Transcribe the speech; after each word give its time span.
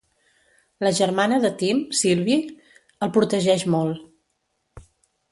La 0.85 0.91
germana 0.99 1.35
de 1.43 1.51
Tim, 1.59 1.81
Sylvie, 1.99 2.47
el 3.07 3.11
protegeix 3.19 3.67
molt. 3.75 4.87